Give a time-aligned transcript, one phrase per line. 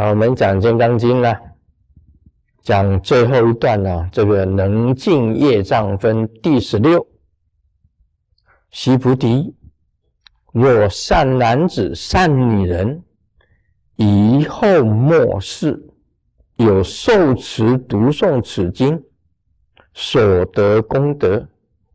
[0.00, 1.30] 好，我们讲《金刚经》呢，
[2.62, 7.06] 讲最后一段呢，这个能尽业障分第十六。
[8.70, 9.54] 须菩提，
[10.54, 13.02] 若善男子、善女人，
[13.96, 15.78] 以后末世
[16.56, 19.04] 有受持读诵此经
[19.92, 21.46] 所得功德，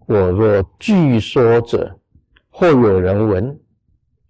[0.05, 1.99] 我若据说者，
[2.51, 3.59] 或有人闻，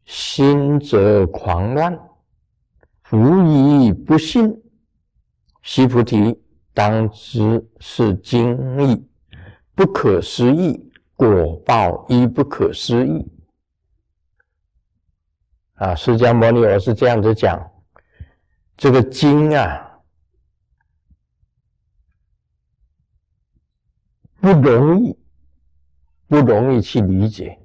[0.06, 2.00] 心则狂乱。
[3.12, 4.64] 无以不信，
[5.62, 6.42] 须菩提，
[6.74, 9.08] 当知是经义
[9.76, 13.32] 不可思议，果报亦不可思议。
[15.76, 17.72] 啊，释迦牟尼佛是这样子讲，
[18.76, 20.00] 这个经啊，
[24.42, 25.16] 不容易，
[26.28, 27.60] 不容易去理解，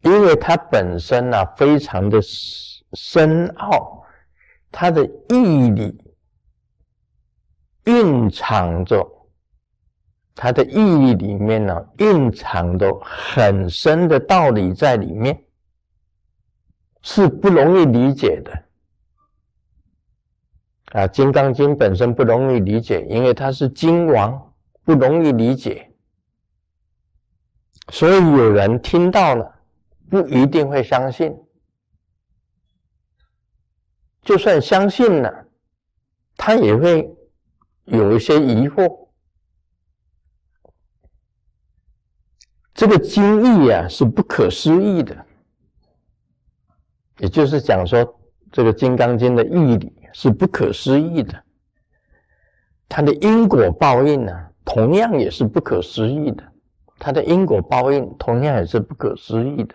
[0.00, 2.20] 因为它本身呢，非常的。
[2.94, 4.04] 深奥，
[4.70, 6.14] 它的义理
[7.84, 9.04] 蕴藏着，
[10.34, 15.42] 它的意义里面呢，蕴藏着很深的道理在里面，
[17.02, 18.52] 是不容易理解的。
[20.92, 24.52] 啊，《金刚经》本身不容易理解，因为它是经王，
[24.84, 25.90] 不容易理解，
[27.88, 29.60] 所以有人听到了，
[30.10, 31.34] 不一定会相信。
[34.22, 35.46] 就算相信了，
[36.36, 37.12] 他也会
[37.86, 39.08] 有一些疑惑。
[42.72, 45.26] 这个经义啊是不可思议的，
[47.18, 48.20] 也就是讲说，
[48.52, 51.42] 这个《金刚经》的义理是不可思议的，
[52.88, 54.32] 它的因果报应呢，
[54.64, 56.44] 同样也是不可思议的。
[56.98, 59.74] 它的因果报应同样也是不可思议的。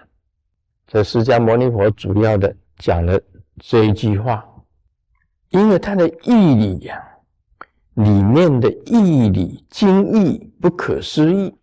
[0.88, 3.22] 这释迦牟尼佛主要的讲的。
[3.60, 4.46] 这一句话，
[5.50, 7.04] 因为它的义理呀，
[7.96, 11.56] 里面的义理经义不可思议。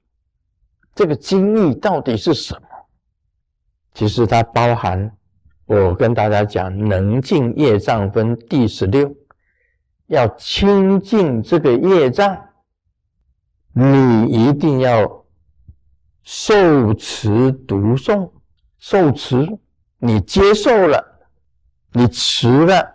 [0.95, 2.69] 这个经义到底是什么？
[3.95, 5.17] 其实它包含，
[5.67, 9.15] 我跟大家讲，能尽业障分第十六，
[10.07, 12.37] 要清净这个业障，
[13.73, 15.25] 你一定要
[16.25, 18.31] 受持读诵，
[18.79, 19.59] 受持，
[19.99, 21.14] 你接受了。
[21.97, 22.93] 你持了，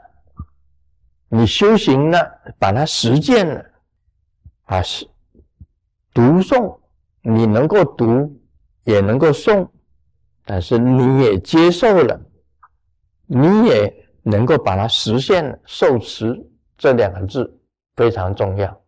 [1.29, 2.19] 你修行了，
[2.59, 3.65] 把它实践了，
[4.65, 5.07] 啊是
[6.13, 6.77] 读诵，
[7.21, 8.37] 你能够读，
[8.83, 9.65] 也能够诵，
[10.43, 12.19] 但是你也接受了，
[13.25, 15.57] 你也能够把它实现了。
[15.65, 16.37] 受持
[16.77, 17.57] 这两个字
[17.95, 18.81] 非常重要。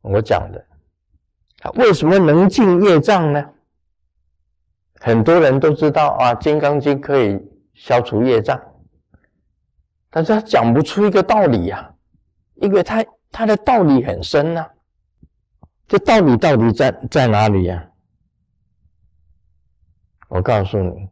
[0.00, 0.66] 我讲的，
[1.74, 3.48] 为什么能进业障呢？
[4.98, 7.38] 很多人都知道啊，《金刚经》可以
[7.74, 8.60] 消除业障。
[10.10, 11.94] 但是他讲不出一个道理呀，
[12.56, 14.68] 因为他他的道理很深呐。
[15.86, 17.90] 这道理到底在在哪里呀？
[20.28, 21.08] 我告诉你，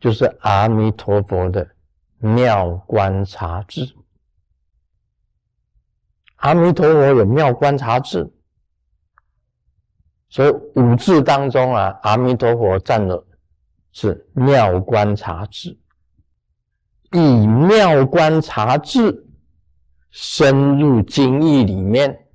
[0.00, 1.68] 就是阿弥陀佛的
[2.18, 3.94] 妙观察智。
[6.36, 8.28] 阿弥陀佛有妙观察智，
[10.28, 13.24] 所以五字当中啊，阿弥陀佛占的
[13.92, 15.78] 是妙观察智。
[17.14, 19.24] 以妙观察智
[20.10, 22.26] 深入经义里面，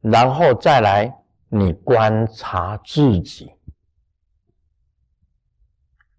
[0.00, 1.12] 然后再来
[1.48, 3.50] 你观察自己，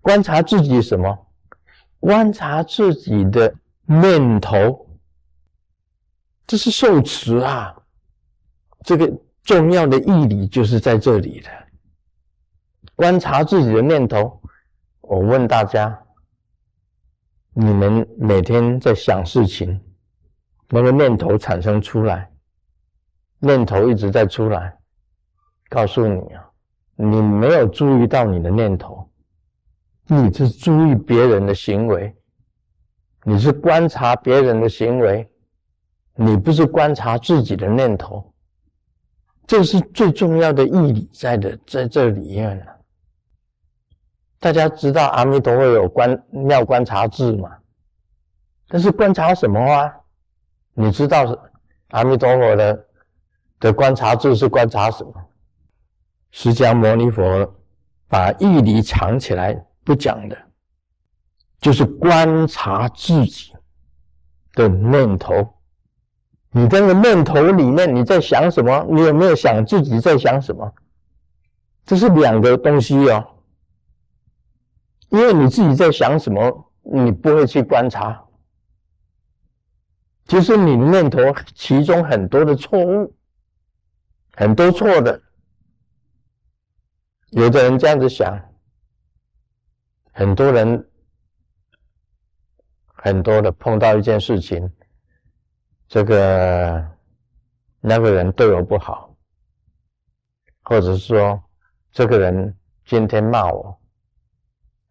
[0.02, 1.28] 观察自己什么？
[1.98, 3.56] 观察自己的
[3.86, 4.86] 念头，
[6.46, 7.74] 这是受持啊！
[8.84, 9.10] 这个
[9.44, 11.50] 重要的义理就是在这里的。
[12.96, 14.42] 观察自己的念头，
[15.00, 15.98] 我问大家。
[17.54, 19.80] 你们每天在想事情，
[20.70, 22.32] 那个念头产生出来，
[23.40, 24.78] 念头一直在出来，
[25.68, 26.50] 告诉你啊，
[26.96, 29.10] 你没有注意到你的念头，
[30.08, 32.16] 你是注意别人的行为，
[33.24, 35.28] 你是观察别人的行为，
[36.16, 38.32] 你不是观察自己的念头，
[39.48, 42.79] 这是最重要的义理在的，在这里面了。
[44.40, 47.52] 大家知道阿弥陀佛有观妙观察智嘛？
[48.68, 49.94] 但是观察什么啊？
[50.74, 51.38] 你知道是
[51.90, 52.86] 阿弥陀佛的
[53.60, 55.14] 的观察智是观察什么？
[56.32, 57.54] 释迦牟尼佛
[58.08, 59.54] 把义理藏起来
[59.84, 60.38] 不讲的，
[61.60, 63.52] 就是观察自己
[64.54, 65.56] 的念头。
[66.52, 68.86] 你这个念头里面你在想什么？
[68.90, 70.72] 你有没有想自己在想什么？
[71.86, 73.28] 这是两个东西哦。
[75.10, 78.26] 因为你自己在想什么，你不会去观察。
[80.26, 81.20] 其实你念头
[81.56, 83.16] 其中很多的错误，
[84.34, 85.22] 很多错的。
[87.32, 88.40] 有的人这样子想，
[90.12, 90.90] 很多人
[92.86, 94.72] 很多的碰到一件事情，
[95.88, 96.88] 这个
[97.80, 99.16] 那个人对我不好，
[100.64, 101.44] 或者是说
[101.92, 103.79] 这个人今天骂我，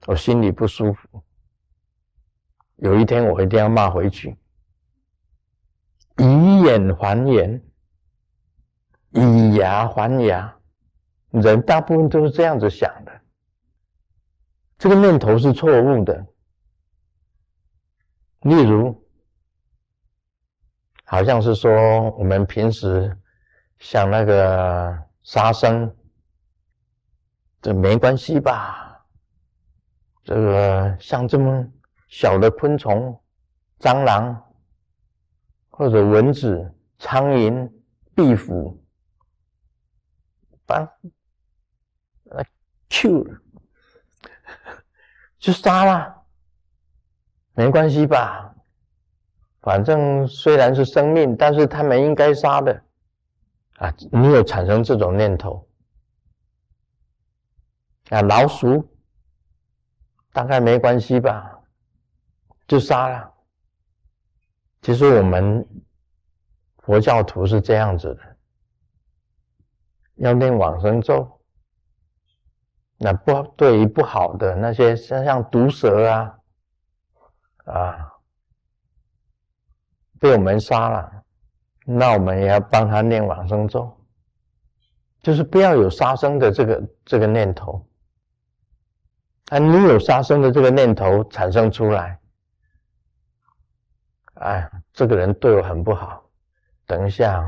[0.06, 1.23] 我心里不舒服。
[2.77, 4.37] 有一天我一定要骂回去。
[6.17, 7.62] 以眼还眼，
[9.11, 10.56] 以牙还牙，
[11.31, 13.21] 人大部分都是这样子想的。
[14.79, 16.27] 这个念头是错误的。
[18.43, 19.05] 例如，
[21.05, 23.17] 好像是说我们平时
[23.79, 25.93] 像那个杀生，
[27.61, 28.88] 这没关系吧？
[30.29, 31.67] 这个像这么
[32.07, 33.19] 小的昆虫，
[33.81, 34.45] 蟑螂。
[35.71, 37.71] 或者蚊子、苍蝇、
[38.13, 38.77] 壁虎，
[40.67, 40.81] 把
[42.31, 42.45] 呃
[42.91, 43.41] Q 了，
[45.39, 46.23] 就杀了，
[47.55, 48.53] 没关系吧？
[49.61, 52.83] 反正虽然是生命，但是他们应该杀的
[53.77, 53.95] 啊！
[54.11, 55.65] 你有产生这种念头
[58.11, 58.21] 啊？
[58.23, 58.98] 老鼠
[60.38, 61.58] 大概没关系吧？
[62.69, 63.35] 就杀了。
[64.82, 65.67] 其实我们
[66.76, 68.37] 佛教徒是这样子的，
[70.14, 71.29] 要念往生咒，
[72.99, 76.38] 那不对于不好的那些像像毒蛇啊，
[77.64, 78.12] 啊，
[80.20, 81.25] 被我们杀了，
[81.84, 83.93] 那我们也要帮他念往生咒，
[85.20, 87.84] 就是不要有杀生的这个这个念头，
[89.49, 92.19] 啊，你有杀生的这个念头产生出来。
[94.35, 96.23] 哎，这个人对我很不好。
[96.87, 97.45] 等一下，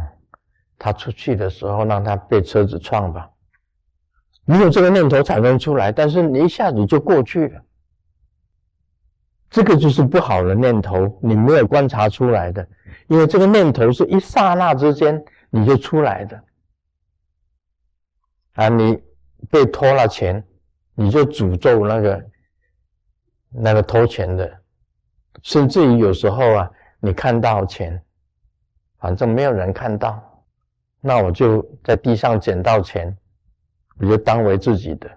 [0.78, 3.30] 他出去的时候，让他被车子撞吧。
[4.44, 7.62] 你有这个念头产生出来，但是你一下子就过去了。
[9.50, 12.66] 这个就是不好的念头，你没有观察出来的。
[13.08, 16.42] 因为这个念头是一刹那之间你就出来的。
[18.54, 19.00] 啊，你
[19.50, 20.44] 被偷了钱，
[21.00, 22.24] 你就诅咒那个
[23.48, 24.60] 那个偷钱的，
[25.42, 26.70] 甚至于有时候啊。
[27.02, 27.98] 你看到钱，
[28.98, 30.22] 反正没有人看到，
[31.00, 33.16] 那我就在地上捡到钱，
[33.98, 35.10] 我就当为自己的。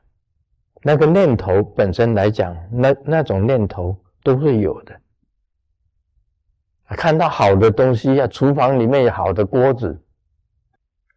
[0.81, 4.97] 那个念头本身来讲，那那种念头都会有的。
[6.95, 10.01] 看到好的东西啊，厨房里面有好的锅子，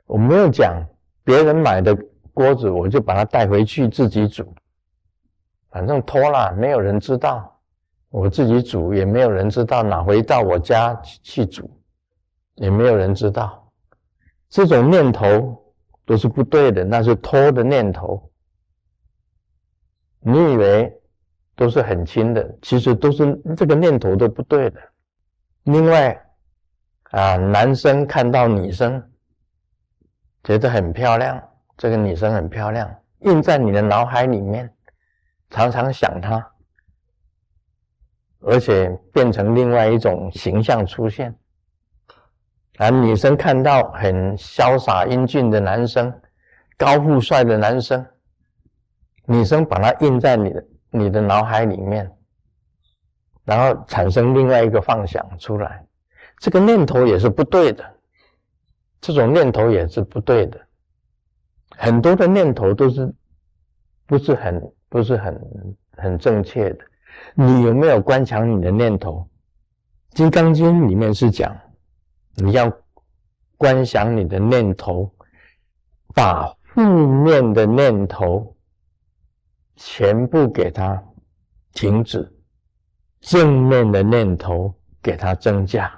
[0.06, 0.84] 我没有讲
[1.22, 1.96] 别人买的
[2.34, 4.52] 锅子，我就把它带回去自己煮，
[5.76, 7.54] 反正拖了，没有人知道。
[8.08, 11.70] 我自己煮也没有人知道，拿回到我家去煮，
[12.54, 13.70] 也没有人知道。
[14.48, 15.62] 这种念头
[16.06, 18.32] 都是不对的，那是偷的念头。
[20.20, 20.90] 你以为
[21.54, 24.80] 都是很轻的，其实都是这个念头都不对的。
[25.64, 26.18] 另外，
[27.10, 29.10] 啊，男生看到女生
[30.42, 31.38] 觉得很漂亮，
[31.76, 34.72] 这个女生很漂亮，印在你的脑海里面，
[35.50, 36.52] 常常想他。
[38.40, 41.36] 而且变成另外一种形象出现，
[42.76, 46.12] 而女生看到很潇洒英俊的男生，
[46.76, 48.06] 高富帅的男生，
[49.24, 52.08] 女生把它印在你的你的脑海里面，
[53.44, 55.84] 然后产生另外一个幻想出来，
[56.38, 57.84] 这个念头也是不对的，
[59.00, 60.60] 这种念头也是不对的，
[61.70, 63.12] 很多的念头都是
[64.06, 65.40] 不是很不是很
[65.92, 66.84] 很正确的。
[67.34, 69.26] 你有没有观察你的念头？
[70.16, 71.56] 《金刚经》里面是讲，
[72.34, 72.70] 你要
[73.56, 75.10] 观想你的念头，
[76.14, 78.54] 把负面的念头
[79.76, 81.02] 全部给它
[81.72, 82.30] 停止，
[83.20, 85.92] 正面的念头给它增加，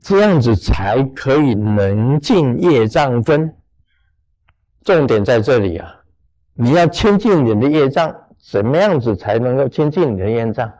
[0.00, 3.54] 这样子才可以能尽业障分。
[4.82, 5.97] 重点在这里啊，
[6.60, 8.12] 你要清净你的业障。
[8.40, 10.72] 怎么样子才能够清净你的业障？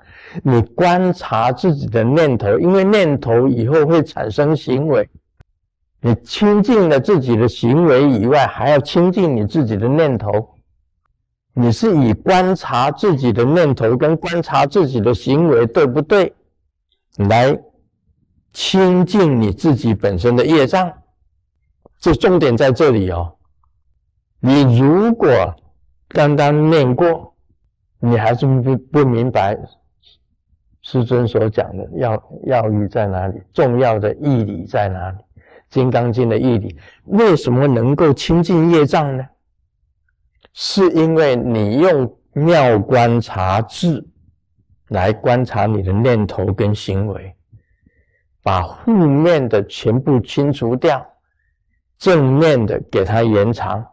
[0.42, 5.06] 你观察自己的念头，因为念头以后会产生行为。
[6.00, 10.54] 你清净了自己的行为以外，还要清净你自己的念头。
[11.52, 16.32] 你是以观察自己的念头跟观察自己的行为，对不对？
[17.16, 17.58] 来
[18.52, 20.90] 清净你自己本身的业障。
[21.98, 23.34] 这重点在这里哦。
[24.40, 25.28] 你如果
[26.08, 27.34] 刚刚念过。
[28.00, 29.58] 你还是不不明白
[30.82, 35.18] 师尊所讲的要要义在哪里，重要的义理在哪里？
[35.68, 39.26] 《金刚经》的义理为什么能够清净业障呢？
[40.52, 44.06] 是因为你用妙观察智
[44.90, 47.34] 来观察你的念头跟行为，
[48.44, 51.04] 把负面的全部清除掉，
[51.98, 53.84] 正面的给它延长。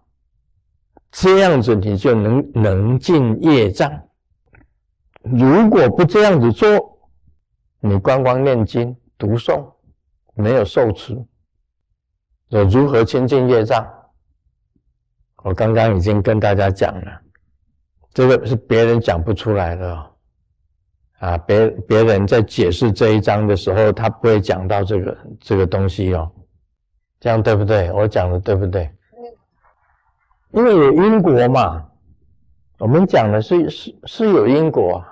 [1.17, 3.89] 这样子你就能能尽业障。
[5.23, 6.67] 如果不这样子做，
[7.79, 9.65] 你光光念经读诵，
[10.33, 11.15] 没有受持，
[12.49, 13.87] 我如何清净业障？
[15.43, 17.21] 我刚刚已经跟大家讲了，
[18.13, 20.11] 这个是别人讲不出来的哦。
[21.19, 26.29] 啊，别别人在解释这一章的时候，他不会讲到这个这个东西哦。
[27.21, 27.89] 这样对不对？
[27.93, 28.91] 我讲的对不对？
[30.55, 31.85] 因为有因果嘛，
[32.77, 35.03] 我们讲的是是是有因果，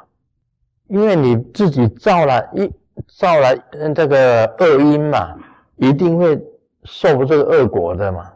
[0.88, 2.71] 因为你自己造了一
[3.17, 3.53] 造了
[3.93, 5.35] 这个恶因嘛，
[5.75, 6.41] 一定会
[6.85, 8.31] 受这个恶果的嘛。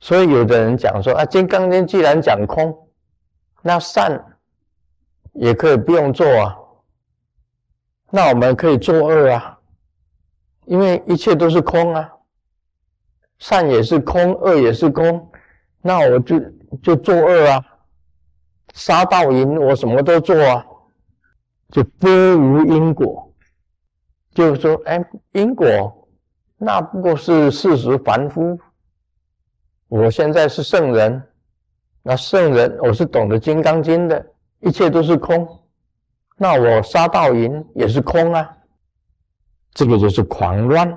[0.00, 2.76] 所以有的人讲说啊，《金刚经》既然讲空，
[3.62, 4.20] 那善
[5.32, 6.58] 也可以不用做啊，
[8.10, 9.56] 那我们可以作恶啊，
[10.64, 12.12] 因为一切都是空啊，
[13.38, 15.30] 善也是空，恶也是空。
[15.86, 16.40] 那我就
[16.82, 17.64] 就作恶啊，
[18.74, 20.66] 杀盗淫，我什么都做啊，
[21.70, 23.22] 就波无因果。
[24.34, 25.02] 就是说，哎，
[25.32, 26.08] 因果
[26.58, 28.58] 那不过是事实凡夫。
[29.88, 31.22] 我现在是圣人，
[32.02, 34.26] 那圣人我是懂得《金刚经》的，
[34.60, 35.48] 一切都是空。
[36.36, 38.56] 那我杀盗淫也是空啊，
[39.72, 40.90] 这个就是狂乱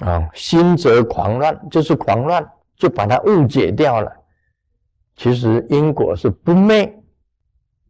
[0.00, 2.48] 啊，心则狂乱，就是狂乱。
[2.76, 4.12] 就把它误解掉了。
[5.16, 7.02] 其实因果是不灭，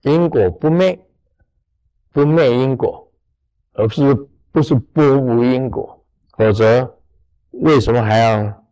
[0.03, 0.99] 因果不灭，
[2.13, 3.11] 不灭因果，
[3.73, 4.15] 而不是
[4.53, 6.05] 不是波无因果。
[6.37, 6.99] 否则，
[7.51, 8.65] 为什么还要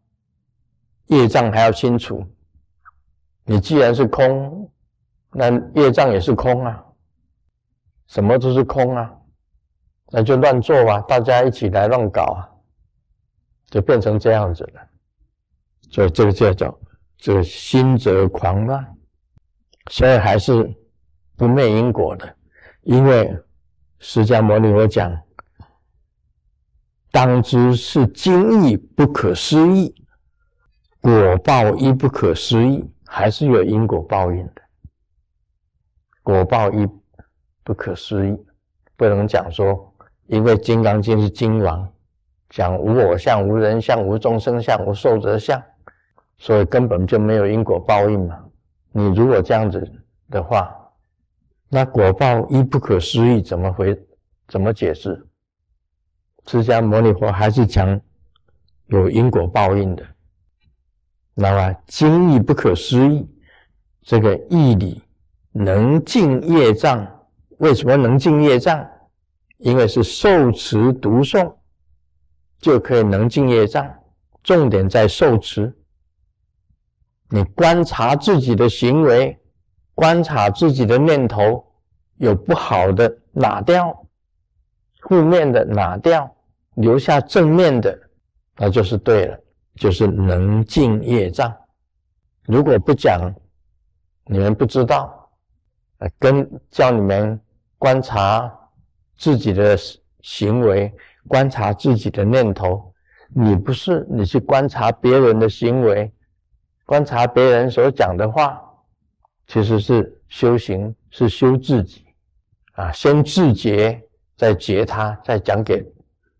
[1.06, 2.24] 业障还要清除？
[3.44, 4.70] 你既然是空，
[5.30, 6.84] 那业障也是空啊，
[8.08, 9.16] 什么都是空啊，
[10.10, 12.48] 那就乱做吧，大家一起来乱搞啊，
[13.66, 14.88] 就变成这样子了。
[15.92, 16.80] 所以这个叫做
[17.18, 18.96] 这个心则狂乱，
[19.90, 20.74] 所以还是
[21.36, 22.34] 不灭因果的。
[22.82, 23.32] 因为
[23.98, 25.16] 释迦牟尼佛讲，
[27.10, 29.94] 当知是经义不可思议，
[31.00, 34.62] 果报亦不可思议，还是有因果报应的。
[36.22, 36.88] 果报亦
[37.62, 38.34] 不可思议，
[38.96, 39.94] 不能讲说，
[40.26, 41.86] 因为《金刚经》是经王，
[42.48, 45.62] 讲无我相、无人相、无众生相、无寿者相。
[46.42, 48.36] 所以根本就没有因果报应嘛。
[48.90, 49.80] 你如果这样子
[50.28, 50.76] 的话，
[51.68, 53.96] 那果报亦不可思议，怎么回？
[54.48, 55.24] 怎么解释？
[56.48, 58.00] 释迦牟尼佛还是讲
[58.86, 60.04] 有因果报应的。
[61.32, 63.24] 那么经义不可思议，
[64.02, 65.00] 这个义理
[65.52, 67.06] 能尽业障。
[67.58, 68.84] 为什么能尽业障？
[69.58, 71.54] 因为是受持读诵
[72.58, 73.88] 就可以能尽业障。
[74.42, 75.72] 重点在受持。
[77.34, 79.34] 你观察自己的行为，
[79.94, 81.64] 观察自己的念头，
[82.18, 84.06] 有不好的拿掉，
[85.00, 86.30] 负面的拿掉，
[86.74, 87.98] 留下正面的，
[88.58, 89.40] 那就是对了，
[89.76, 91.50] 就是能尽业障。
[92.44, 93.34] 如果不讲，
[94.26, 95.30] 你们不知道，
[96.18, 97.40] 跟叫你们
[97.78, 98.52] 观察
[99.16, 99.74] 自己的
[100.20, 100.92] 行为，
[101.26, 102.92] 观察自己的念头，
[103.34, 106.12] 你不是你去观察别人的行为。
[106.92, 108.62] 观察别人所讲的话，
[109.46, 112.04] 其实是修行，是修自己
[112.74, 112.92] 啊。
[112.92, 113.98] 先自觉，
[114.36, 115.82] 再觉他，再讲给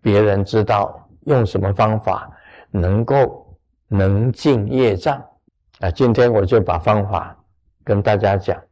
[0.02, 2.30] 别人知道用什么方法
[2.70, 3.56] 能够
[3.88, 5.24] 能尽业障
[5.80, 5.90] 啊。
[5.90, 7.34] 今天我就把方法
[7.82, 8.62] 跟大家讲。